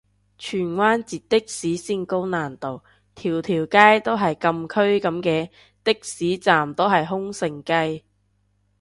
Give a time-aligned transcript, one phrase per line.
[0.39, 2.81] 荃灣截的士先高難度，
[3.13, 5.49] 條條街都係禁區噉嘅？
[5.83, 8.01] 的士站都係空城計